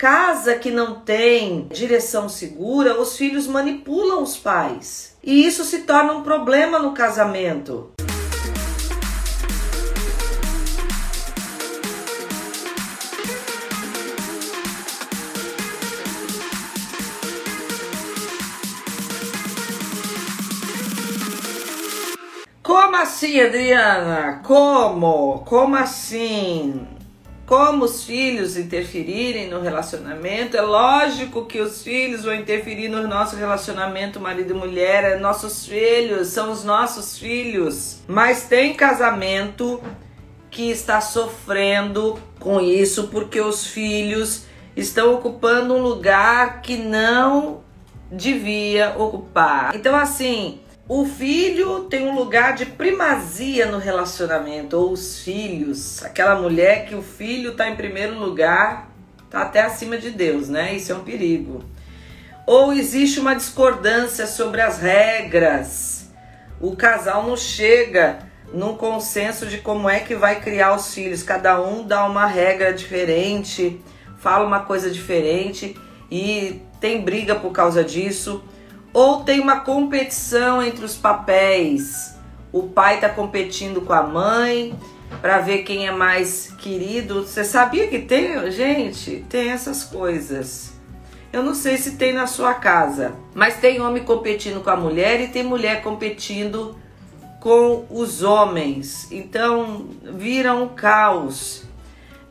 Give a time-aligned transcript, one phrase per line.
[0.00, 5.14] Casa que não tem direção segura, os filhos manipulam os pais.
[5.22, 7.90] E isso se torna um problema no casamento.
[22.62, 24.40] Como assim, Adriana?
[24.42, 25.40] Como?
[25.40, 26.99] Como assim?
[27.50, 30.56] Como os filhos interferirem no relacionamento.
[30.56, 35.66] É lógico que os filhos vão interferir no nosso relacionamento, marido e mulher, é nossos
[35.66, 38.02] filhos, são os nossos filhos.
[38.06, 39.82] Mas tem casamento
[40.48, 44.44] que está sofrendo com isso porque os filhos
[44.76, 47.64] estão ocupando um lugar que não
[48.12, 49.74] devia ocupar.
[49.74, 50.60] Então assim,
[50.92, 56.96] o filho tem um lugar de primazia no relacionamento, ou os filhos, aquela mulher que
[56.96, 58.90] o filho está em primeiro lugar,
[59.24, 60.74] está até acima de Deus, né?
[60.74, 61.62] Isso é um perigo.
[62.44, 66.10] Ou existe uma discordância sobre as regras,
[66.60, 68.18] o casal não chega
[68.52, 72.74] num consenso de como é que vai criar os filhos, cada um dá uma regra
[72.74, 73.80] diferente,
[74.18, 75.78] fala uma coisa diferente
[76.10, 78.42] e tem briga por causa disso
[78.92, 82.16] ou tem uma competição entre os papéis.
[82.52, 84.74] O pai está competindo com a mãe
[85.20, 87.22] para ver quem é mais querido.
[87.22, 89.24] Você sabia que tem, gente?
[89.28, 90.72] Tem essas coisas.
[91.32, 95.20] Eu não sei se tem na sua casa, mas tem homem competindo com a mulher
[95.20, 96.76] e tem mulher competindo
[97.38, 99.06] com os homens.
[99.12, 101.62] Então vira um caos.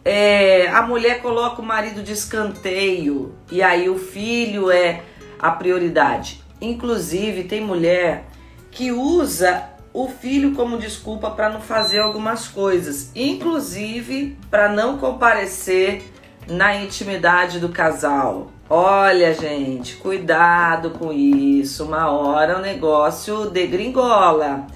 [0.04, 5.04] É, a mulher coloca o marido de escanteio e aí o filho é
[5.38, 6.44] a prioridade.
[6.62, 8.26] Inclusive, tem mulher
[8.72, 16.04] que usa o filho como desculpa para não fazer algumas coisas, inclusive para não comparecer
[16.48, 18.52] na intimidade do casal.
[18.70, 21.86] Olha, gente, cuidado com isso.
[21.86, 24.68] Uma hora o negócio degringola.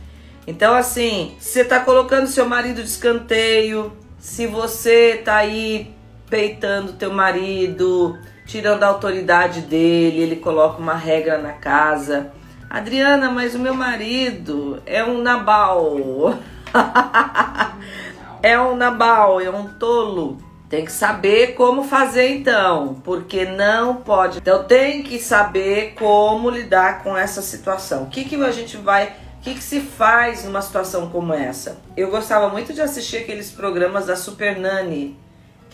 [0.47, 5.93] Então, assim, você tá colocando seu marido de escanteio, se você tá aí
[6.29, 8.17] peitando teu marido,
[8.53, 12.31] tirando a autoridade dele, ele coloca uma regra na casa.
[12.69, 16.37] Adriana, mas o meu marido é um Nabal.
[18.43, 20.37] é um Nabal, é um tolo.
[20.69, 24.37] Tem que saber como fazer então, porque não pode.
[24.37, 28.03] Então tem que saber como lidar com essa situação.
[28.03, 31.81] O que, que a gente vai o que, que, se faz numa situação como essa?
[31.97, 35.19] Eu gostava muito de assistir aqueles programas da Super Nani,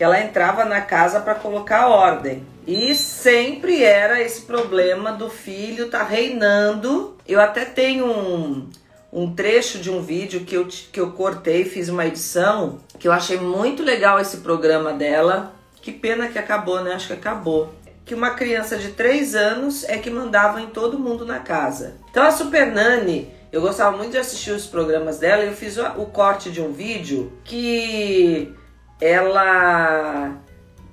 [0.00, 2.42] que ela entrava na casa para colocar ordem.
[2.66, 7.18] E sempre era esse problema do filho tá reinando.
[7.28, 8.70] Eu até tenho um,
[9.12, 13.12] um trecho de um vídeo que eu, que eu cortei, fiz uma edição, que eu
[13.12, 15.52] achei muito legal esse programa dela.
[15.82, 16.94] Que pena que acabou, né?
[16.94, 17.74] Acho que acabou.
[18.06, 21.96] Que uma criança de 3 anos é que mandava em todo mundo na casa.
[22.10, 25.84] Então a Super Nani, eu gostava muito de assistir os programas dela eu fiz o,
[26.00, 28.58] o corte de um vídeo que
[29.00, 30.36] ela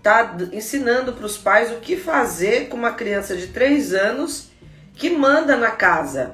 [0.01, 4.50] tá ensinando para os pais o que fazer com uma criança de 3 anos
[4.95, 6.31] que manda na casa.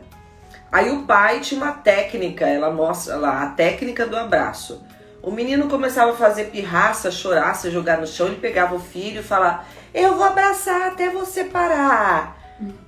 [0.72, 4.84] Aí o pai tinha uma técnica, ela mostra lá a técnica do abraço.
[5.22, 9.22] O menino começava a fazer pirraça, chorar, se jogar no chão, ele pegava o filho
[9.22, 9.64] e falava:
[9.94, 12.38] "Eu vou abraçar até você parar".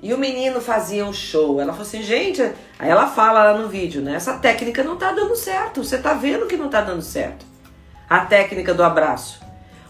[0.02, 1.60] E o menino fazia um show.
[1.60, 2.42] Ela falou assim, gente,
[2.78, 4.16] aí ela fala lá no vídeo, né?
[4.16, 5.84] Essa técnica não tá dando certo.
[5.84, 7.55] Você tá vendo que não tá dando certo
[8.10, 9.42] a técnica do abraço.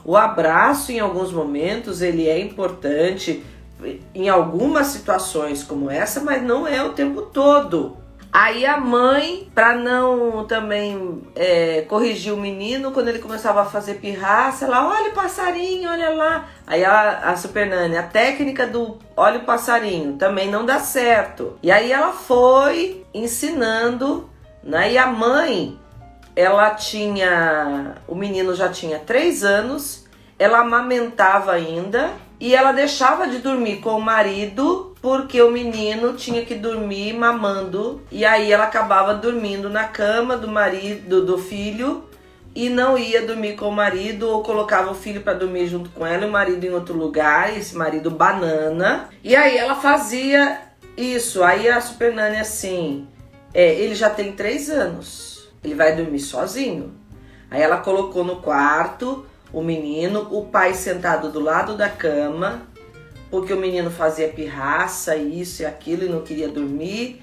[0.03, 3.43] O abraço, em alguns momentos, ele é importante
[4.13, 7.97] em algumas situações como essa, mas não é o tempo todo.
[8.31, 13.95] Aí a mãe, para não também é, corrigir o menino, quando ele começava a fazer
[13.95, 16.45] pirraça, ela, olha o passarinho, olha lá.
[16.67, 21.57] Aí a, a Super Nani, a técnica do olha o passarinho, também não dá certo.
[21.63, 24.29] E aí ela foi ensinando,
[24.61, 24.91] né?
[24.91, 25.79] E a mãe
[26.35, 27.95] ela tinha.
[28.07, 30.05] O menino já tinha três anos,
[30.37, 36.43] ela amamentava ainda e ela deixava de dormir com o marido porque o menino tinha
[36.43, 42.03] que dormir mamando e aí ela acabava dormindo na cama do marido do filho
[42.53, 46.05] e não ia dormir com o marido ou colocava o filho para dormir junto com
[46.05, 49.09] ela e o marido em outro lugar, esse marido banana.
[49.23, 50.61] E aí ela fazia
[50.97, 51.43] isso.
[51.43, 53.07] Aí a Super Nani assim,
[53.53, 55.24] é, ele já tem três anos
[55.65, 56.93] ele vai dormir sozinho.
[57.49, 62.63] Aí ela colocou no quarto o menino, o pai sentado do lado da cama,
[63.31, 67.21] porque o menino fazia pirraça, isso e aquilo e não queria dormir.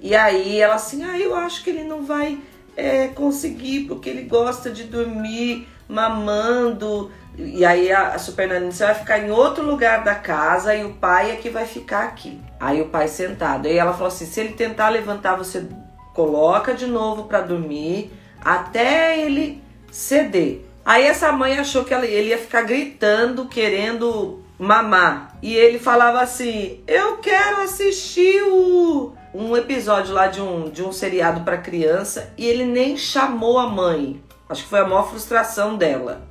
[0.00, 2.38] E aí ela assim, ah, eu acho que ele não vai
[2.76, 7.10] é, conseguir, porque ele gosta de dormir mamando.
[7.36, 10.74] E aí a, a Super Nani disse, você vai ficar em outro lugar da casa
[10.74, 12.38] e o pai é que vai ficar aqui.
[12.60, 13.66] Aí o pai sentado.
[13.66, 15.66] Aí ela falou assim, se ele tentar levantar, você
[16.14, 20.60] coloca de novo para dormir até ele ceder.
[20.84, 25.36] Aí essa mãe achou que ele ia ficar gritando, querendo mamar.
[25.40, 29.12] E ele falava assim: Eu quero assistir o...
[29.32, 32.32] um episódio lá de um, de um seriado para criança.
[32.36, 34.22] E ele nem chamou a mãe.
[34.48, 36.22] Acho que foi a maior frustração dela.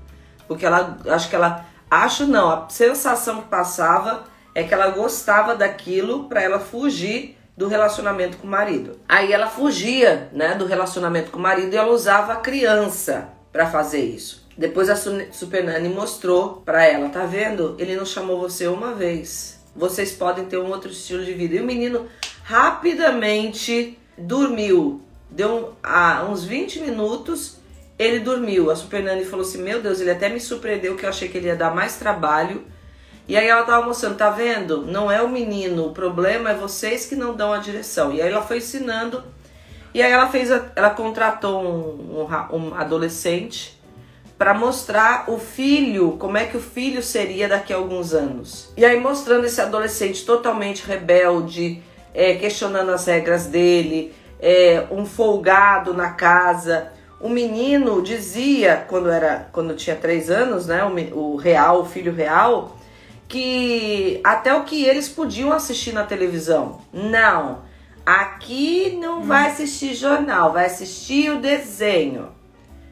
[0.47, 5.55] Porque ela, acho que ela, acho não, a sensação que passava é que ela gostava
[5.55, 8.97] daquilo para ela fugir do relacionamento com o marido.
[9.07, 13.69] Aí ela fugia, né, do relacionamento com o marido e ela usava a criança para
[13.69, 14.47] fazer isso.
[14.57, 17.75] Depois a Super Nani mostrou para ela, tá vendo?
[17.77, 19.59] Ele não chamou você uma vez.
[19.75, 21.55] Vocês podem ter um outro estilo de vida.
[21.55, 22.07] E o menino
[22.43, 24.99] rapidamente dormiu.
[25.29, 27.57] Deu ah, uns 20 minutos,
[27.97, 28.71] ele dormiu.
[28.71, 31.37] A Super Nani falou assim: Meu Deus, ele até me surpreendeu que eu achei que
[31.37, 32.65] ele ia dar mais trabalho.
[33.31, 34.85] E aí ela tava mostrando, tá vendo?
[34.85, 38.11] Não é o menino, o problema é vocês que não dão a direção.
[38.11, 39.23] E aí ela foi ensinando.
[39.93, 43.81] E aí ela fez, a, ela contratou um, um, um adolescente
[44.37, 48.73] para mostrar o filho, como é que o filho seria daqui a alguns anos.
[48.75, 51.81] E aí mostrando esse adolescente totalmente rebelde,
[52.13, 56.91] é, questionando as regras dele, é, um folgado na casa.
[57.17, 62.13] O menino dizia, quando era quando tinha três anos, né, o, o real, o filho
[62.13, 62.75] real,
[63.31, 66.81] que até o que eles podiam assistir na televisão.
[66.91, 67.59] Não,
[68.05, 69.23] aqui não hum.
[69.23, 72.33] vai assistir jornal, vai assistir o desenho.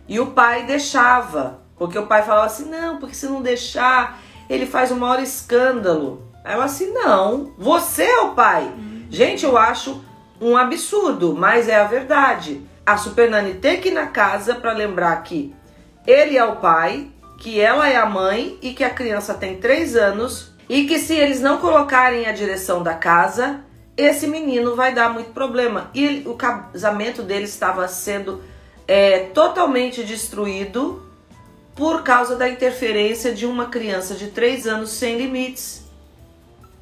[0.07, 4.17] E o pai deixava, porque o pai falava assim: não, porque se não deixar,
[4.49, 6.25] ele faz o maior escândalo.
[6.45, 8.63] Ela assim: não, você é o pai.
[8.63, 9.07] Uhum.
[9.09, 10.01] Gente, eu acho
[10.39, 12.61] um absurdo, mas é a verdade.
[12.85, 15.53] A Super Nani tem que ir na casa para lembrar que
[16.07, 19.95] ele é o pai, que ela é a mãe e que a criança tem três
[19.95, 23.61] anos e que se eles não colocarem a direção da casa,
[23.97, 25.89] esse menino vai dar muito problema.
[25.95, 28.43] E o casamento dele estava sendo
[28.87, 31.03] é, totalmente destruído
[31.73, 35.87] por causa da interferência de uma criança de 3 anos sem limites.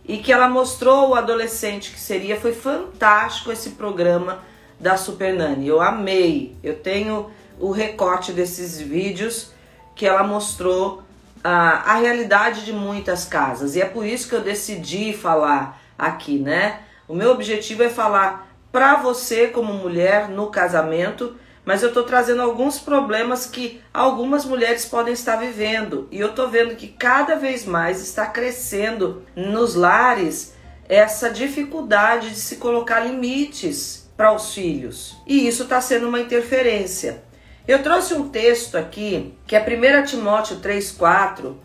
[0.06, 2.39] E que ela mostrou o adolescente que seria.
[2.39, 4.39] Foi fantástico esse programa
[4.80, 5.68] da Super Nani.
[5.68, 6.56] Eu amei.
[6.63, 9.51] Eu tenho o recorte desses vídeos
[9.98, 11.04] que ela mostrou
[11.44, 13.76] a, a realidade de muitas casas.
[13.76, 16.80] E é por isso que eu decidi falar aqui, né?
[17.08, 21.36] O meu objetivo é falar para você como mulher no casamento
[21.68, 26.08] mas eu estou trazendo alguns problemas que algumas mulheres podem estar vivendo.
[26.10, 30.54] E eu estou vendo que cada vez mais está crescendo nos lares
[30.88, 35.18] essa dificuldade de se colocar limites para os filhos.
[35.28, 37.22] E isso está sendo uma interferência.
[37.68, 41.56] Eu trouxe um texto aqui, que é 1 Timóteo 3,4,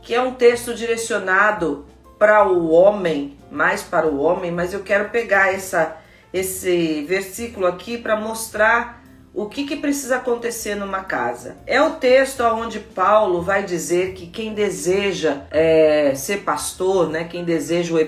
[0.00, 1.84] que é um texto direcionado
[2.18, 5.98] para o homem, mais para o homem, mas eu quero pegar essa,
[6.32, 9.04] esse versículo aqui para mostrar
[9.34, 11.58] o que, que precisa acontecer numa casa?
[11.66, 17.44] É o texto onde Paulo vai dizer que quem deseja é, ser pastor, né, quem
[17.44, 17.98] deseja o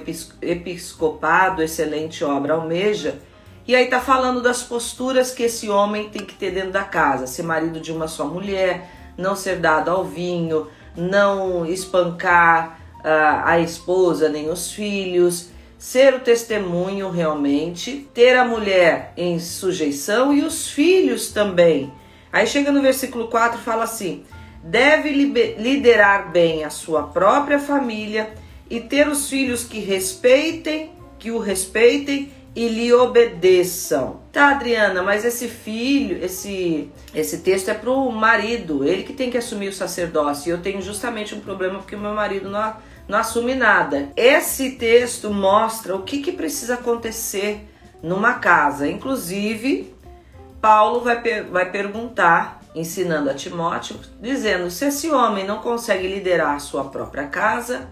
[0.41, 3.21] episcopado, excelente obra, almeja.
[3.67, 7.27] E aí tá falando das posturas que esse homem tem que ter dentro da casa:
[7.27, 10.67] ser marido de uma só mulher, não ser dado ao vinho,
[10.97, 19.13] não espancar uh, a esposa nem os filhos, ser o testemunho realmente, ter a mulher
[19.17, 21.93] em sujeição e os filhos também.
[22.33, 24.25] Aí chega no versículo 4 fala assim:
[24.63, 28.35] deve liderar bem a sua própria família
[28.69, 34.21] e ter os filhos que respeitem, que o respeitem e lhe obedeçam.
[34.31, 39.39] Tá, Adriana, mas esse filho, esse esse texto é pro marido, ele que tem que
[39.39, 40.49] assumir o sacerdócio.
[40.49, 42.75] E eu tenho justamente um problema porque o meu marido não
[43.09, 44.11] não assume nada.
[44.17, 47.69] Esse texto mostra o que, que precisa acontecer
[48.03, 48.89] numa casa.
[48.89, 49.95] Inclusive,
[50.61, 56.55] Paulo vai, per vai perguntar, ensinando a Timóteo, dizendo: se esse homem não consegue liderar
[56.55, 57.89] a sua própria casa,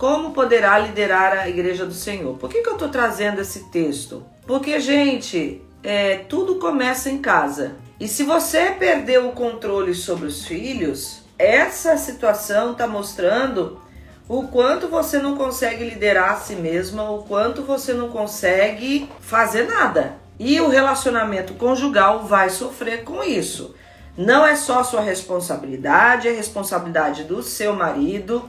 [0.00, 2.34] como poderá liderar a igreja do Senhor?
[2.38, 4.24] Por que, que eu estou trazendo esse texto?
[4.46, 7.76] Porque, gente, é, tudo começa em casa.
[8.00, 13.78] E se você perdeu o controle sobre os filhos, essa situação está mostrando
[14.26, 19.68] o quanto você não consegue liderar a si mesma, o quanto você não consegue fazer
[19.68, 20.14] nada.
[20.38, 23.74] E o relacionamento conjugal vai sofrer com isso.
[24.16, 28.48] Não é só sua responsabilidade, é responsabilidade do seu marido.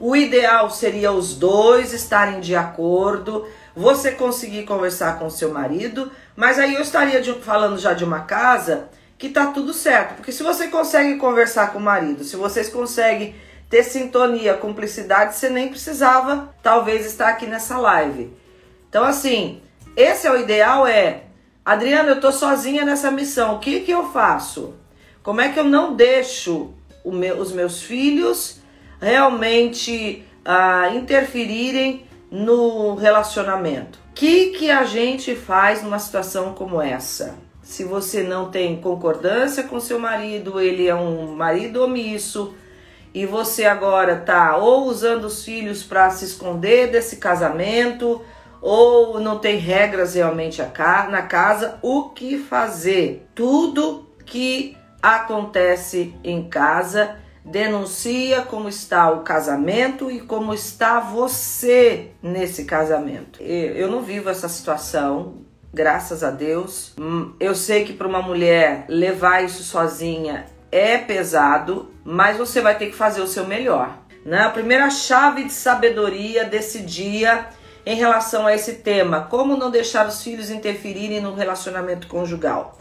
[0.00, 6.58] O ideal seria os dois estarem de acordo, você conseguir conversar com seu marido, mas
[6.58, 8.88] aí eu estaria de, falando já de uma casa
[9.18, 10.14] que tá tudo certo.
[10.14, 13.34] Porque se você consegue conversar com o marido, se vocês conseguem
[13.68, 18.32] ter sintonia, cumplicidade, você nem precisava talvez estar aqui nessa live.
[18.88, 19.60] Então assim,
[19.94, 21.24] esse é o ideal é,
[21.62, 23.56] Adriana, eu tô sozinha nessa missão.
[23.56, 24.74] O que que eu faço?
[25.22, 26.72] Como é que eu não deixo
[27.04, 28.59] meu, os meus filhos
[29.00, 33.98] realmente uh, interferirem no relacionamento?
[34.10, 37.36] O que que a gente faz numa situação como essa?
[37.62, 42.54] Se você não tem concordância com seu marido, ele é um marido omisso,
[43.12, 48.22] e você agora tá ou usando os filhos para se esconder desse casamento,
[48.60, 50.60] ou não tem regras realmente
[51.10, 53.26] na casa, o que fazer?
[53.34, 57.16] Tudo que acontece em casa
[57.50, 63.42] denuncia como está o casamento e como está você nesse casamento.
[63.42, 65.38] Eu não vivo essa situação,
[65.74, 66.94] graças a Deus.
[66.98, 72.78] Hum, eu sei que para uma mulher levar isso sozinha é pesado, mas você vai
[72.78, 73.98] ter que fazer o seu melhor.
[74.24, 74.42] Né?
[74.42, 77.48] A primeira chave de sabedoria desse dia
[77.84, 82.78] em relação a esse tema, como não deixar os filhos interferirem no relacionamento conjugal.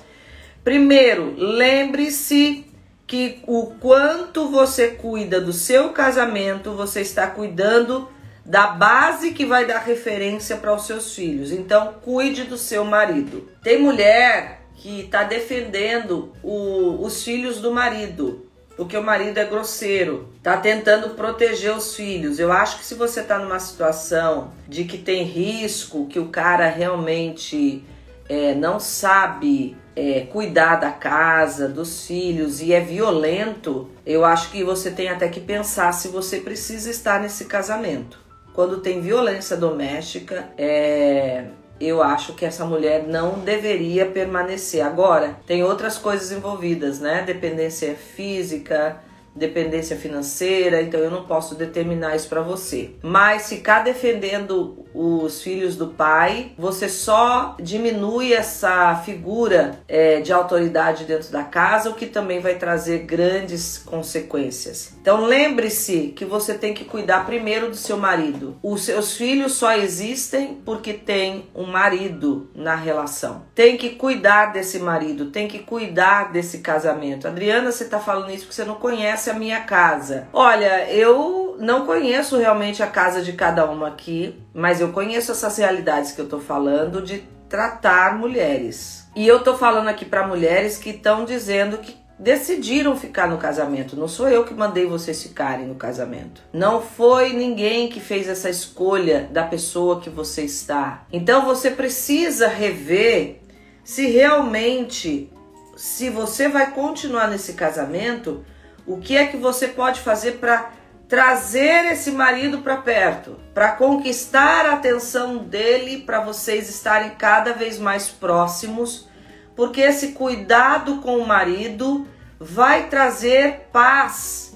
[0.64, 2.69] Primeiro, lembre-se
[3.10, 8.08] que o quanto você cuida do seu casamento, você está cuidando
[8.46, 11.52] da base que vai dar referência para os seus filhos.
[11.52, 13.50] Então, cuide do seu marido.
[13.64, 18.48] Tem mulher que está defendendo o, os filhos do marido,
[18.78, 22.38] porque o marido é grosseiro, está tentando proteger os filhos.
[22.38, 26.70] Eu acho que se você está numa situação de que tem risco, que o cara
[26.70, 27.84] realmente
[28.30, 34.64] é, não sabe é, cuidar da casa, dos filhos e é violento, eu acho que
[34.64, 38.20] você tem até que pensar se você precisa estar nesse casamento.
[38.54, 41.46] Quando tem violência doméstica, é,
[41.80, 44.86] eu acho que essa mulher não deveria permanecer.
[44.86, 47.24] Agora, tem outras coisas envolvidas, né?
[47.26, 49.02] Dependência física,
[49.34, 52.92] dependência financeira, então eu não posso determinar isso para você.
[53.02, 61.06] Mas ficar defendendo os filhos do pai, você só diminui essa figura é, de autoridade
[61.06, 64.94] dentro da casa, o que também vai trazer grandes consequências.
[65.02, 68.58] Então lembre-se que você tem que cuidar primeiro do seu marido.
[68.62, 73.44] Os seus filhos só existem porque tem um marido na relação.
[73.56, 77.28] Tem que cuidar desse marido, tem que cuidar desse casamento.
[77.28, 80.28] Adriana, você está falando isso porque você não conhece a minha casa.
[80.34, 85.58] Olha, eu não conheço realmente a casa de cada uma aqui, mas eu conheço essas
[85.58, 89.08] realidades que eu tô falando de tratar mulheres.
[89.16, 93.96] E eu tô falando aqui para mulheres que estão dizendo que decidiram ficar no casamento.
[93.96, 96.42] Não sou eu que mandei vocês ficarem no casamento.
[96.54, 101.06] Não foi ninguém que fez essa escolha da pessoa que você está.
[101.12, 103.42] Então você precisa rever
[103.84, 105.32] se realmente
[105.76, 108.46] se você vai continuar nesse casamento,
[108.86, 110.72] o que é que você pode fazer para
[111.10, 117.80] trazer esse marido para perto, para conquistar a atenção dele, para vocês estarem cada vez
[117.80, 119.10] mais próximos,
[119.56, 122.08] porque esse cuidado com o marido
[122.40, 124.56] vai trazer paz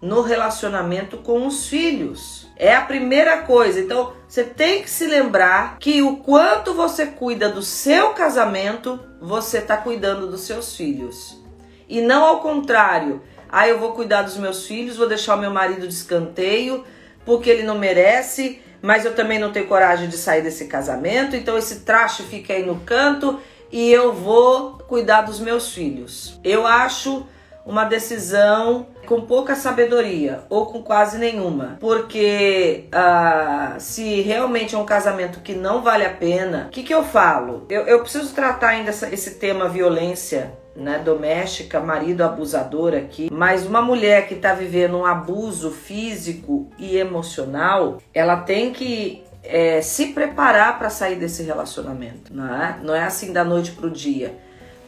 [0.00, 2.52] no relacionamento com os filhos.
[2.54, 3.80] É a primeira coisa.
[3.80, 9.58] Então, você tem que se lembrar que o quanto você cuida do seu casamento, você
[9.58, 11.42] está cuidando dos seus filhos.
[11.88, 13.22] E não ao contrário
[13.56, 16.84] ah, eu vou cuidar dos meus filhos, vou deixar o meu marido de escanteio,
[17.24, 21.56] porque ele não merece, mas eu também não tenho coragem de sair desse casamento, então
[21.56, 23.38] esse traste fica aí no canto
[23.70, 26.36] e eu vou cuidar dos meus filhos.
[26.42, 27.24] Eu acho
[27.64, 34.84] uma decisão com pouca sabedoria ou com quase nenhuma, porque uh, se realmente é um
[34.84, 37.66] casamento que não vale a pena, o que, que eu falo?
[37.68, 43.64] Eu, eu preciso tratar ainda essa, esse tema violência né, doméstica, marido abusador aqui, mas
[43.64, 50.06] uma mulher que está vivendo um abuso físico e emocional, ela tem que é, se
[50.06, 52.78] preparar para sair desse relacionamento, não é?
[52.82, 54.34] Não é assim da noite para o dia.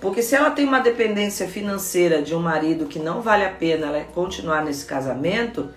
[0.01, 3.87] Porque se ela tem uma dependência financeira de um marido que não vale a pena
[3.87, 5.71] ela continuar nesse casamento,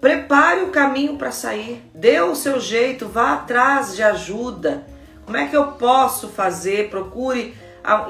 [0.00, 4.84] prepare o caminho para sair, dê o seu jeito, vá atrás de ajuda.
[5.24, 6.90] Como é que eu posso fazer?
[6.90, 7.54] Procure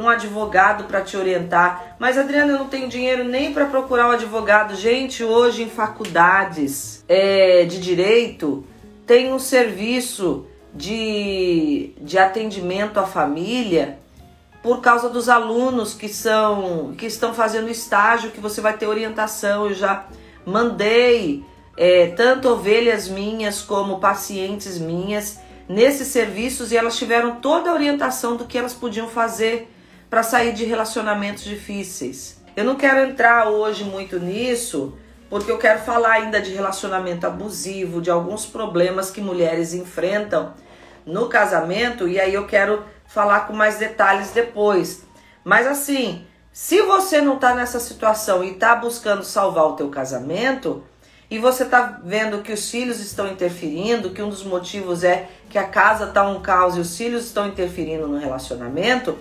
[0.00, 1.96] um advogado para te orientar.
[1.98, 4.74] Mas Adriana, eu não tenho dinheiro nem para procurar um advogado.
[4.74, 8.64] Gente, hoje em faculdades é, de direito
[9.06, 13.98] tem um serviço de, de atendimento à família
[14.62, 19.66] por causa dos alunos que são que estão fazendo estágio que você vai ter orientação.
[19.66, 20.06] Eu já
[20.44, 21.44] mandei
[21.76, 25.38] é, tanto ovelhas minhas como pacientes minhas
[25.68, 29.70] nesses serviços e elas tiveram toda a orientação do que elas podiam fazer
[30.08, 32.42] para sair de relacionamentos difíceis.
[32.56, 34.96] Eu não quero entrar hoje muito nisso,
[35.28, 40.54] porque eu quero falar ainda de relacionamento abusivo, de alguns problemas que mulheres enfrentam
[41.04, 45.02] no casamento, e aí eu quero falar com mais detalhes depois.
[45.42, 50.84] Mas assim, se você não está nessa situação e está buscando salvar o teu casamento,
[51.30, 55.58] e você está vendo que os filhos estão interferindo, que um dos motivos é que
[55.58, 59.18] a casa está um caos e os filhos estão interferindo no relacionamento,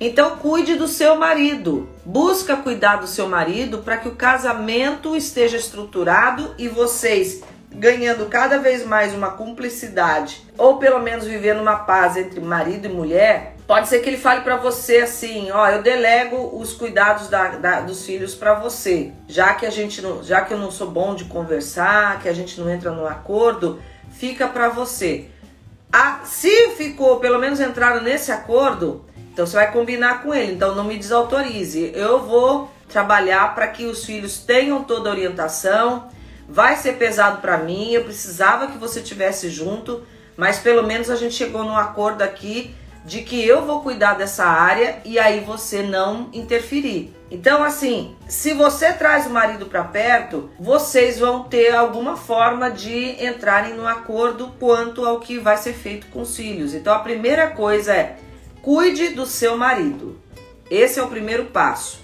[0.00, 1.88] então cuide do seu marido.
[2.04, 7.42] Busca cuidar do seu marido para que o casamento esteja estruturado e vocês
[7.74, 12.92] ganhando cada vez mais uma cumplicidade, ou pelo menos vivendo uma paz entre marido e
[12.92, 17.48] mulher, pode ser que ele fale para você assim, ó, eu delego os cuidados da,
[17.48, 20.90] da, dos filhos para você, já que a gente não, já que eu não sou
[20.90, 25.26] bom de conversar, que a gente não entra no acordo, fica para você.
[25.92, 30.52] Ah, se ficou, pelo menos entraram nesse acordo, então você vai combinar com ele.
[30.52, 31.92] Então não me desautorize.
[31.94, 36.08] Eu vou trabalhar para que os filhos tenham toda a orientação
[36.48, 40.02] vai ser pesado para mim, eu precisava que você tivesse junto,
[40.36, 44.44] mas pelo menos a gente chegou num acordo aqui de que eu vou cuidar dessa
[44.44, 47.12] área e aí você não interferir.
[47.30, 53.24] Então, assim, se você traz o marido para perto, vocês vão ter alguma forma de
[53.24, 56.74] entrarem no acordo quanto ao que vai ser feito com os filhos.
[56.74, 58.16] Então, a primeira coisa é
[58.60, 60.20] cuide do seu marido.
[60.70, 62.01] Esse é o primeiro passo.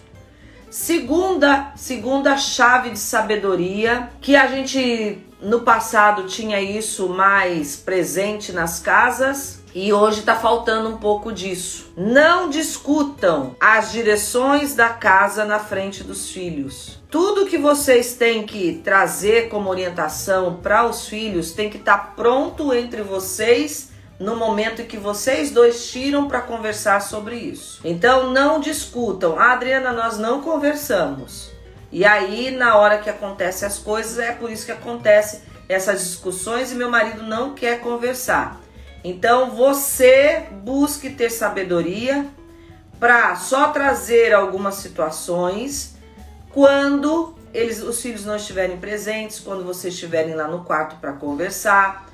[0.71, 8.81] Segunda, segunda chave de sabedoria, que a gente no passado tinha isso mais presente nas
[8.81, 11.93] casas e hoje está faltando um pouco disso.
[11.97, 17.01] Não discutam as direções da casa na frente dos filhos.
[17.11, 22.13] Tudo que vocês têm que trazer como orientação para os filhos tem que estar tá
[22.17, 23.88] pronto entre vocês
[24.19, 27.81] no momento em que vocês dois tiram para conversar sobre isso.
[27.85, 29.39] Então não discutam.
[29.39, 31.51] Ah, Adriana, nós não conversamos.
[31.91, 36.73] E aí, na hora que acontecem as coisas, é por isso que acontece essas discussões
[36.73, 38.61] e meu marido não quer conversar.
[39.05, 42.27] Então você busque ter sabedoria
[42.99, 45.97] para só trazer algumas situações
[46.51, 52.09] quando eles, os filhos não estiverem presentes, quando vocês estiverem lá no quarto para conversar,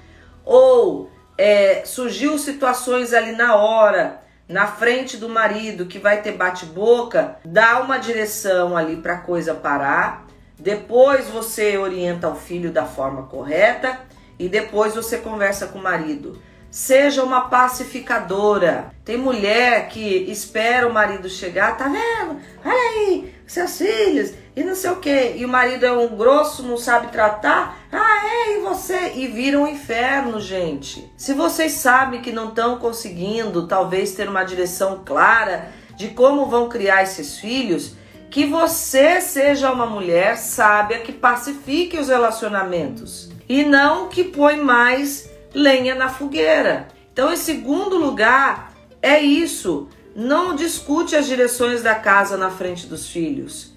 [0.45, 7.37] ou é, surgiu situações ali na hora, na frente do marido, que vai ter bate-boca,
[7.45, 10.27] dá uma direção ali para a coisa parar.
[10.59, 14.01] Depois você orienta o filho da forma correta
[14.39, 16.41] e depois você conversa com o marido.
[16.71, 18.91] Seja uma pacificadora.
[19.05, 22.41] Tem mulher que espera o marido chegar, tá vendo?
[22.65, 25.35] Olha aí, seus filhos, e não sei o que.
[25.37, 27.79] E o marido é um grosso, não sabe tratar.
[27.93, 29.13] Ah, é, e você?
[29.17, 31.11] E vira um inferno, gente.
[31.17, 36.69] Se vocês sabem que não estão conseguindo, talvez, ter uma direção clara de como vão
[36.69, 37.95] criar esses filhos,
[38.31, 45.31] que você seja uma mulher sábia que pacifique os relacionamentos e não que põe mais
[45.55, 46.89] lenha na fogueira.
[47.13, 49.89] Então, em segundo lugar, é isso.
[50.15, 53.73] Não discute as direções da casa na frente dos filhos.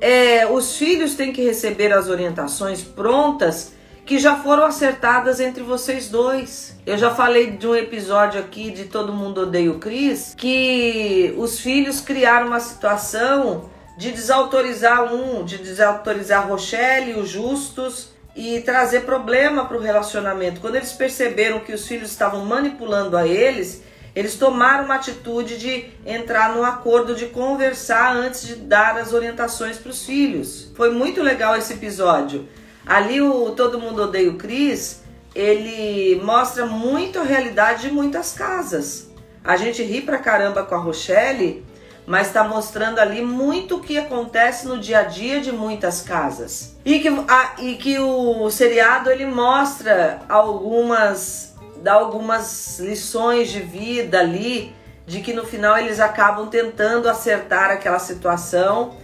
[0.00, 3.72] É, os filhos têm que receber as orientações prontas
[4.06, 6.76] que já foram acertadas entre vocês dois.
[6.86, 11.60] Eu já falei de um episódio aqui de Todo Mundo Odeia o Cris, que os
[11.60, 19.66] filhos criaram uma situação de desautorizar um, de desautorizar Rochelle, os Justus, e trazer problema
[19.66, 20.60] para o relacionamento.
[20.60, 23.82] Quando eles perceberam que os filhos estavam manipulando a eles,
[24.14, 29.78] eles tomaram uma atitude de entrar no acordo de conversar antes de dar as orientações
[29.78, 30.70] para os filhos.
[30.74, 32.48] Foi muito legal esse episódio.
[32.84, 35.02] Ali o Todo Mundo Odeia o Cris,
[35.34, 39.10] ele mostra muito a realidade de muitas casas.
[39.44, 41.64] A gente ri pra caramba com a Rochelle,
[42.06, 46.76] mas está mostrando ali muito o que acontece no dia a dia de muitas casas.
[46.84, 51.49] E que, a, e que o seriado ele mostra algumas,
[51.82, 54.74] dá algumas lições de vida ali,
[55.06, 58.94] de que no final eles acabam tentando acertar aquela situação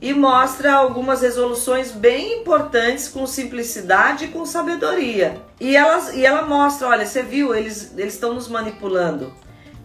[0.00, 5.40] e mostra algumas resoluções bem importantes com simplicidade e com sabedoria.
[5.58, 9.32] E, elas, e ela mostra, olha, você viu, eles estão nos manipulando.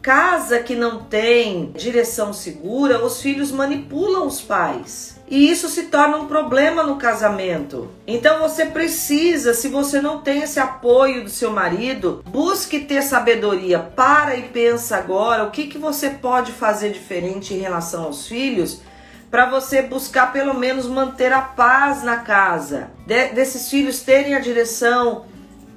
[0.02, 5.22] Casa que não tem direção segura, os filhos manipulam os pais.
[5.28, 7.88] E isso se torna um problema no casamento.
[8.08, 13.78] Então você precisa, se você não tem esse apoio do seu marido, busque ter sabedoria.
[13.78, 18.82] Para e pensa agora o que, que você pode fazer diferente em relação aos filhos
[19.30, 22.90] para você buscar pelo menos manter a paz na casa.
[23.06, 25.26] De, desses filhos terem a direção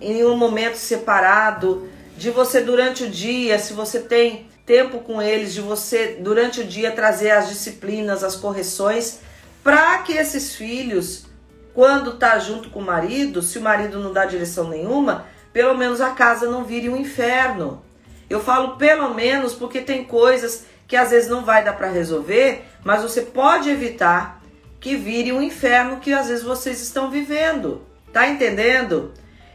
[0.00, 5.52] em um momento separado de você durante o dia, se você tem tempo com eles,
[5.52, 9.20] de você durante o dia trazer as disciplinas, as correções,
[9.62, 11.26] para que esses filhos,
[11.72, 16.00] quando tá junto com o marido, se o marido não dá direção nenhuma, pelo menos
[16.00, 17.82] a casa não vire um inferno.
[18.28, 22.64] Eu falo pelo menos porque tem coisas que às vezes não vai dar para resolver,
[22.82, 24.42] mas você pode evitar
[24.80, 27.82] que vire um inferno que às vezes vocês estão vivendo.
[28.12, 29.12] Tá entendendo?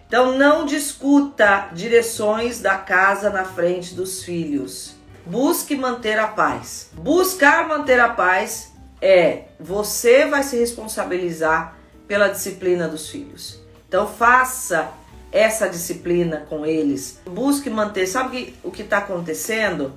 [0.09, 4.95] Então não discuta direções da casa na frente dos filhos.
[5.23, 6.89] Busque manter a paz.
[6.93, 13.59] Buscar manter a paz é você vai se responsabilizar pela disciplina dos filhos.
[13.87, 14.91] Então faça
[15.31, 17.21] essa disciplina com eles.
[17.23, 18.07] Busque manter.
[18.07, 19.93] Sabe o que está acontecendo?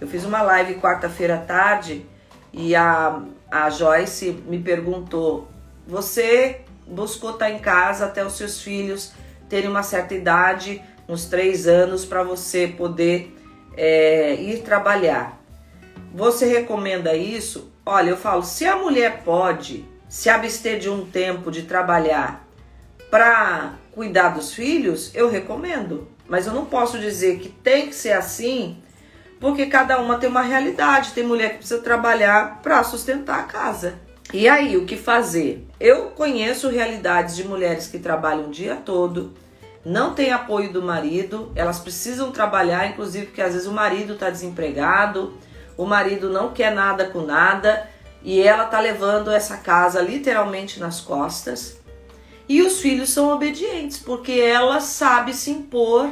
[0.00, 2.06] Eu fiz uma live quarta-feira à tarde
[2.50, 3.20] e a,
[3.50, 5.48] a Joyce me perguntou:
[5.86, 9.12] Você buscou estar tá em casa até os seus filhos
[9.50, 13.36] terem uma certa idade, uns três anos, para você poder
[13.76, 15.38] é, ir trabalhar.
[16.14, 17.70] Você recomenda isso?
[17.84, 22.46] Olha, eu falo, se a mulher pode se abster de um tempo de trabalhar
[23.10, 26.08] para cuidar dos filhos, eu recomendo.
[26.28, 28.80] Mas eu não posso dizer que tem que ser assim,
[29.40, 31.12] porque cada uma tem uma realidade.
[31.12, 33.94] Tem mulher que precisa trabalhar para sustentar a casa.
[34.32, 35.66] E aí, o que fazer?
[35.80, 39.32] Eu conheço realidades de mulheres que trabalham o dia todo,
[39.84, 44.30] não tem apoio do marido, elas precisam trabalhar, inclusive porque às vezes o marido está
[44.30, 45.34] desempregado,
[45.76, 47.88] o marido não quer nada com nada
[48.22, 51.78] e ela tá levando essa casa literalmente nas costas.
[52.48, 56.10] E os filhos são obedientes, porque ela sabe se impor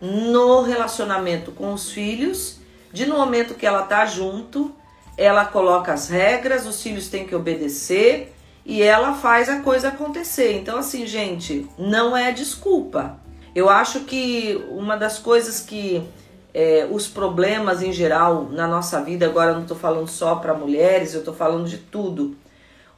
[0.00, 2.58] no relacionamento com os filhos,
[2.92, 4.74] de no momento que ela tá junto,
[5.18, 8.32] ela coloca as regras, os filhos têm que obedecer
[8.64, 10.56] e ela faz a coisa acontecer.
[10.56, 13.18] Então, assim, gente, não é desculpa.
[13.52, 16.06] Eu acho que uma das coisas que
[16.54, 20.54] é, os problemas em geral na nossa vida, agora eu não estou falando só para
[20.54, 22.36] mulheres, eu estou falando de tudo.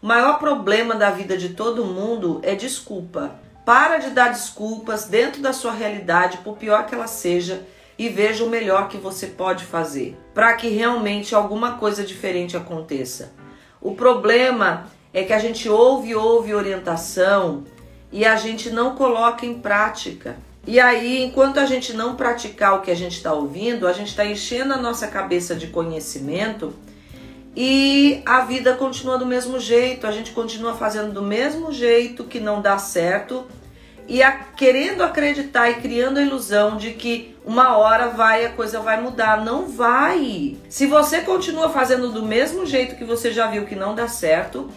[0.03, 3.31] O maior problema da vida de todo mundo é desculpa.
[3.65, 7.63] Para de dar desculpas dentro da sua realidade, por pior que ela seja,
[8.01, 13.35] e veja o melhor que você pode fazer para que realmente alguma coisa diferente aconteça.
[13.79, 17.63] O problema é que a gente ouve, ouve orientação
[18.11, 20.39] e a gente não coloca em prática.
[20.67, 24.09] E aí, enquanto a gente não praticar o que a gente está ouvindo, a gente
[24.09, 26.73] está enchendo a nossa cabeça de conhecimento
[27.55, 32.41] e a vida continua do mesmo jeito, a gente continua fazendo do mesmo jeito que
[32.41, 33.47] não dá certo
[34.09, 38.79] e a, querendo acreditar e criando a ilusão de que uma hora vai a coisa
[38.79, 39.45] vai mudar.
[39.45, 40.57] Não vai.
[40.69, 44.71] Se você continua fazendo do mesmo jeito que você já viu que não dá certo,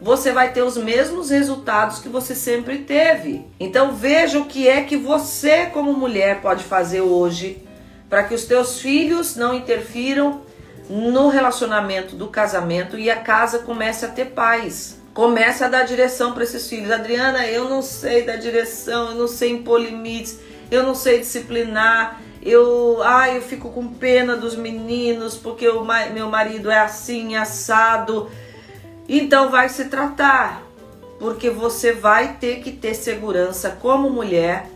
[0.00, 3.44] você vai ter os mesmos resultados que você sempre teve.
[3.58, 7.66] Então veja o que é que você como mulher pode fazer hoje
[8.08, 10.42] para que os teus filhos não interfiram
[10.88, 15.00] no relacionamento do casamento e a casa comece a ter paz.
[15.12, 16.92] Começa a dar direção para esses filhos.
[16.92, 20.38] Adriana, eu não sei dar direção, eu não sei impor limites,
[20.70, 22.20] eu não sei disciplinar.
[22.42, 28.30] Eu, ai, eu fico com pena dos meninos porque o meu marido é assim, assado.
[29.08, 30.62] Então vai se tratar,
[31.18, 34.70] porque você vai ter que ter segurança como mulher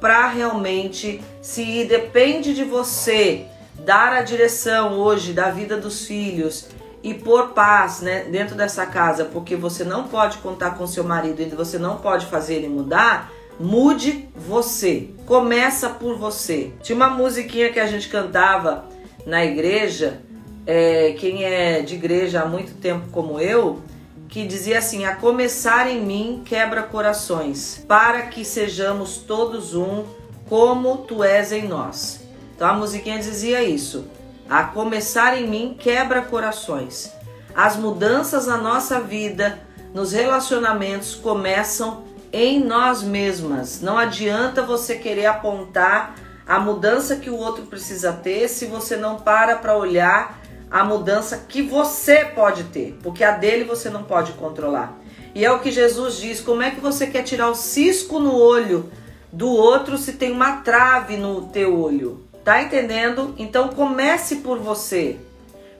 [0.00, 3.46] para realmente se depende de você
[3.84, 6.68] dar a direção hoje da vida dos filhos
[7.02, 11.40] e pôr paz né, dentro dessa casa, porque você não pode contar com seu marido
[11.40, 15.10] e você não pode fazer ele mudar, mude você.
[15.24, 16.72] Começa por você.
[16.82, 18.84] Tinha uma musiquinha que a gente cantava
[19.24, 20.20] na igreja,
[20.66, 23.80] é, quem é de igreja há muito tempo como eu,
[24.28, 30.04] que dizia assim: A começar em mim quebra corações, para que sejamos todos um,
[30.48, 32.20] como tu és em nós.
[32.54, 34.04] Então a musiquinha dizia isso
[34.52, 37.10] a começar em mim quebra corações.
[37.54, 39.58] As mudanças na nossa vida,
[39.94, 43.80] nos relacionamentos, começam em nós mesmas.
[43.80, 46.14] Não adianta você querer apontar
[46.46, 50.40] a mudança que o outro precisa ter se você não para para olhar
[50.70, 54.98] a mudança que você pode ter, porque a dele você não pode controlar.
[55.34, 58.34] E é o que Jesus diz: como é que você quer tirar o cisco no
[58.34, 58.90] olho
[59.30, 62.24] do outro se tem uma trave no teu olho?
[62.42, 63.34] Tá entendendo?
[63.38, 65.18] Então comece por você.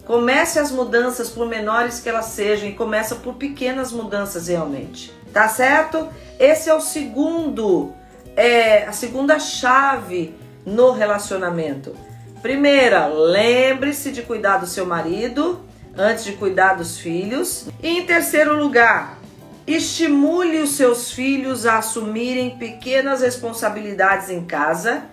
[0.04, 5.12] Comece as mudanças, por menores que elas sejam, e começa por pequenas mudanças realmente.
[5.32, 6.08] Tá certo?
[6.38, 7.92] Esse é o segundo,
[8.36, 10.34] é a segunda chave
[10.66, 11.96] no relacionamento.
[12.42, 15.64] Primeira, lembre-se de cuidar do seu marido
[15.96, 17.68] antes de cuidar dos filhos.
[17.82, 19.18] E em terceiro lugar,
[19.66, 25.04] estimule os seus filhos a assumirem pequenas responsabilidades em casa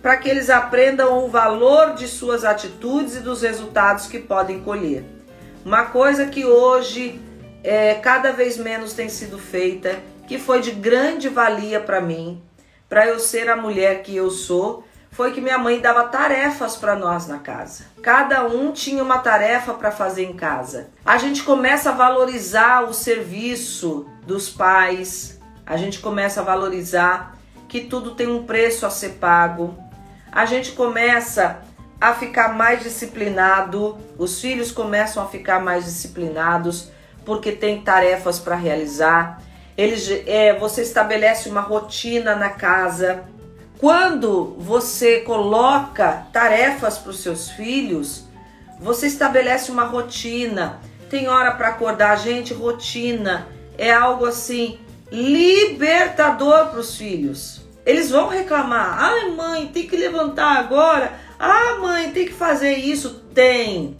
[0.00, 5.04] para que eles aprendam o valor de suas atitudes e dos resultados que podem colher.
[5.64, 7.20] Uma coisa que hoje
[7.66, 9.98] é, cada vez menos tem sido feita,
[10.28, 12.40] que foi de grande valia para mim,
[12.88, 16.94] para eu ser a mulher que eu sou, foi que minha mãe dava tarefas para
[16.94, 17.86] nós na casa.
[18.00, 20.90] Cada um tinha uma tarefa para fazer em casa.
[21.04, 27.36] A gente começa a valorizar o serviço dos pais, a gente começa a valorizar
[27.68, 29.76] que tudo tem um preço a ser pago.
[30.30, 31.62] A gente começa
[32.00, 36.94] a ficar mais disciplinado, os filhos começam a ficar mais disciplinados
[37.26, 39.42] porque tem tarefas para realizar.
[39.76, 43.24] Eles, é, você estabelece uma rotina na casa
[43.78, 48.24] quando você coloca tarefas para os seus filhos,
[48.80, 50.80] você estabelece uma rotina.
[51.10, 54.78] Tem hora para acordar, gente, rotina é algo assim
[55.12, 57.60] libertador para os filhos.
[57.84, 61.12] Eles vão reclamar: "Ai, mãe, tem que levantar agora.
[61.38, 63.22] Ah, mãe, tem que fazer isso".
[63.34, 63.96] Tem.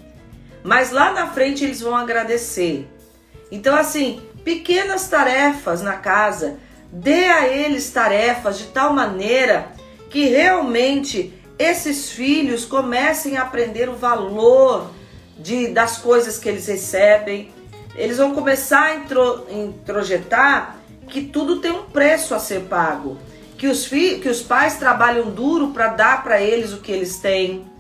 [0.64, 2.88] Mas lá na frente eles vão agradecer.
[3.50, 6.56] Então assim, pequenas tarefas na casa
[6.90, 9.68] Dê a eles tarefas de tal maneira
[10.08, 14.90] que realmente esses filhos comecem a aprender o valor
[15.38, 17.50] de, das coisas que eles recebem.
[17.94, 20.76] Eles vão começar a intro, introjetar
[21.08, 23.18] que tudo tem um preço a ser pago,
[23.58, 27.18] que os, fi, que os pais trabalham duro para dar para eles o que eles
[27.18, 27.70] têm.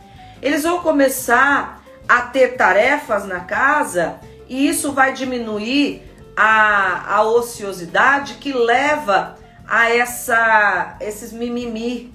[0.42, 6.02] Eles vão começar a ter tarefas na casa e isso vai diminuir
[6.36, 12.14] a, a ociosidade que leva a essa, esses mimimi.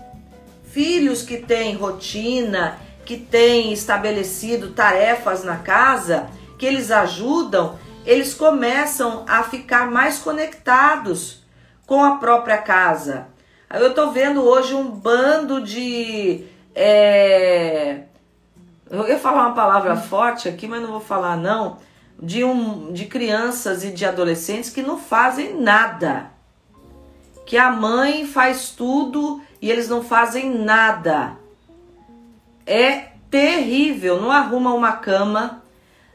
[0.63, 9.25] Filhos que têm rotina, que têm estabelecido tarefas na casa, que eles ajudam, eles começam
[9.27, 11.43] a ficar mais conectados
[11.85, 13.27] com a própria casa.
[13.69, 16.45] Eu estou vendo hoje um bando de.
[16.73, 18.03] É...
[18.89, 21.77] Eu ia falar uma palavra forte aqui, mas não vou falar não
[22.21, 26.31] de, um, de crianças e de adolescentes que não fazem nada.
[27.45, 31.37] Que a mãe faz tudo e eles não fazem nada.
[32.65, 34.21] É terrível.
[34.21, 35.63] Não arruma uma cama,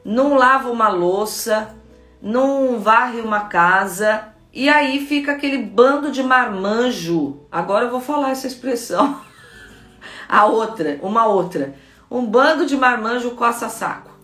[0.04, 1.74] não lava uma louça,
[2.22, 4.28] não varre uma casa.
[4.52, 7.40] E aí fica aquele bando de marmanjo.
[7.50, 9.20] Agora eu vou falar essa expressão.
[10.28, 11.74] A outra, uma outra.
[12.10, 14.15] Um bando de marmanjo coça saco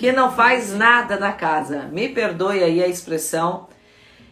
[0.00, 1.82] que não faz nada na casa.
[1.92, 3.68] Me perdoe aí a expressão.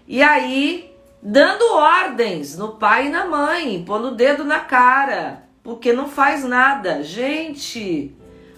[0.06, 0.90] E aí,
[1.22, 6.42] dando ordens no pai e na mãe, pondo o dedo na cara, porque não faz
[6.42, 7.02] nada.
[7.02, 8.16] Gente,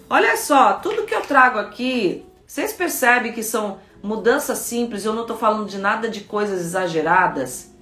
[0.09, 5.23] olha só, tudo que eu trago aqui, vocês percebem que são mudanças simples, eu não
[5.23, 7.73] estou falando de nada de coisas exageradas,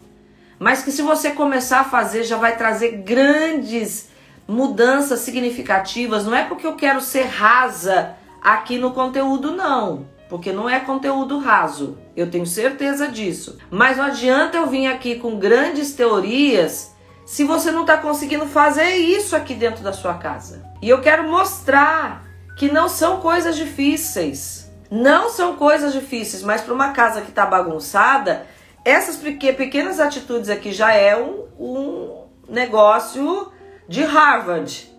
[0.58, 4.10] mas que se você começar a fazer já vai trazer grandes
[4.48, 6.26] mudanças significativas.
[6.26, 11.40] Não é porque eu quero ser rasa Aqui no conteúdo não, porque não é conteúdo
[11.40, 11.98] raso.
[12.16, 13.58] Eu tenho certeza disso.
[13.70, 16.94] Mas não adianta eu vir aqui com grandes teorias
[17.26, 20.64] se você não está conseguindo fazer isso aqui dentro da sua casa.
[20.82, 22.24] E eu quero mostrar
[22.58, 24.70] que não são coisas difíceis.
[24.90, 28.48] Não são coisas difíceis, mas para uma casa que está bagunçada,
[28.84, 33.52] essas pequenas atitudes aqui já é um, um negócio
[33.88, 34.90] de Harvard.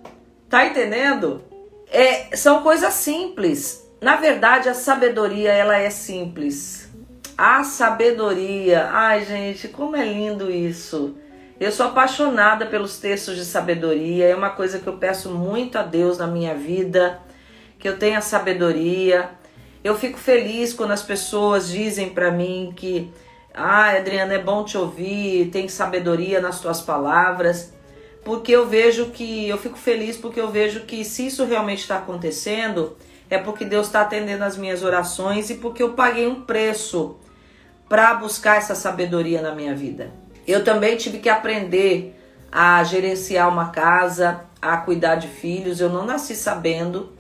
[0.48, 1.42] Tá entendendo?
[1.90, 3.84] É, são coisas simples.
[4.00, 6.88] Na verdade, a sabedoria ela é simples.
[7.36, 11.16] A sabedoria, ai gente, como é lindo isso.
[11.58, 15.82] Eu sou apaixonada pelos textos de sabedoria, é uma coisa que eu peço muito a
[15.82, 17.20] Deus na minha vida,
[17.78, 19.30] que eu tenha sabedoria.
[19.82, 23.12] Eu fico feliz quando as pessoas dizem para mim que,
[23.52, 27.74] ah, Adriana, é bom te ouvir, tem sabedoria nas tuas palavras
[28.30, 31.96] porque eu vejo que eu fico feliz porque eu vejo que se isso realmente está
[31.96, 32.96] acontecendo
[33.28, 37.16] é porque Deus está atendendo as minhas orações e porque eu paguei um preço
[37.88, 40.12] para buscar essa sabedoria na minha vida.
[40.46, 42.16] Eu também tive que aprender
[42.52, 45.80] a gerenciar uma casa, a cuidar de filhos.
[45.80, 47.12] Eu não nasci sabendo.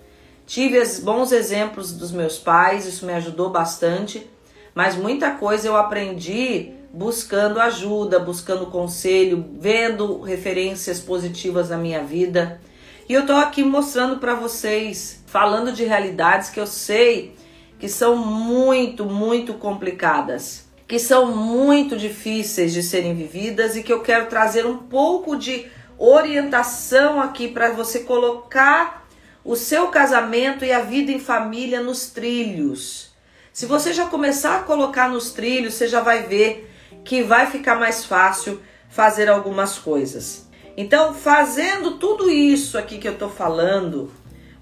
[0.46, 4.30] Tive bons exemplos dos meus pais, isso me ajudou bastante,
[4.72, 12.60] mas muita coisa eu aprendi buscando ajuda, buscando conselho, vendo referências positivas na minha vida.
[13.08, 17.34] E eu tô aqui mostrando para vocês, falando de realidades que eu sei
[17.80, 24.02] que são muito, muito complicadas, que são muito difíceis de serem vividas e que eu
[24.02, 25.66] quero trazer um pouco de
[25.98, 29.08] orientação aqui para você colocar
[29.42, 33.10] o seu casamento e a vida em família nos trilhos.
[33.50, 36.69] Se você já começar a colocar nos trilhos, você já vai ver
[37.04, 40.48] que vai ficar mais fácil fazer algumas coisas.
[40.76, 44.10] Então, fazendo tudo isso aqui que eu tô falando,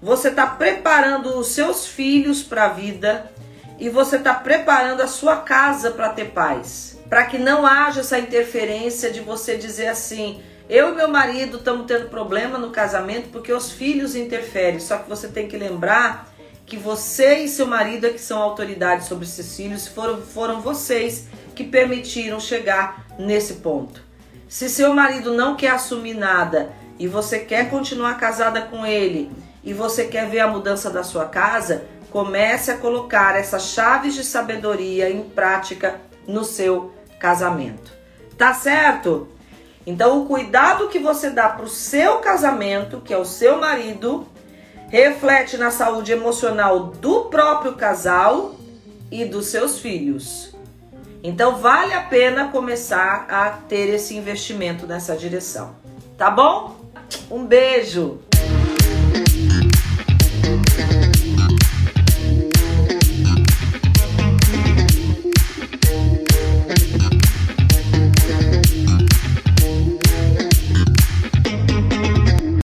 [0.01, 3.31] você está preparando os seus filhos para a vida
[3.79, 6.99] e você está preparando a sua casa para ter paz.
[7.09, 11.87] Para que não haja essa interferência de você dizer assim: eu e meu marido estamos
[11.87, 14.79] tendo problema no casamento porque os filhos interferem.
[14.79, 16.31] Só que você tem que lembrar
[16.69, 21.27] que você e seu marido é que são autoridades sobre esses filhos, foram, foram vocês
[21.55, 24.03] que permitiram chegar nesse ponto.
[24.47, 29.31] Se seu marido não quer assumir nada e você quer continuar casada com ele
[29.63, 34.23] e você quer ver a mudança da sua casa, comece a colocar essas chaves de
[34.23, 37.91] sabedoria em prática no seu casamento.
[38.37, 39.27] Tá certo?
[39.85, 44.27] Então, o cuidado que você dá para o seu casamento, que é o seu marido,
[44.89, 48.55] reflete na saúde emocional do próprio casal
[49.11, 50.55] e dos seus filhos.
[51.23, 55.75] Então, vale a pena começar a ter esse investimento nessa direção.
[56.17, 56.75] Tá bom?
[57.29, 58.28] Um beijo!